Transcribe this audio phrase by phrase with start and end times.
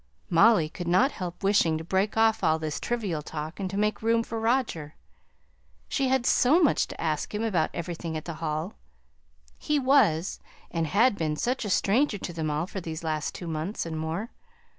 [0.31, 4.01] Molly could not help wishing to break off all this trivial talk and to make
[4.01, 4.95] room for Roger:
[5.87, 8.73] she had so much to ask him about everything at the Hall;
[9.59, 10.39] he was,
[10.71, 13.95] and had been such a stranger to them all for these last two months, and
[13.99, 14.31] more.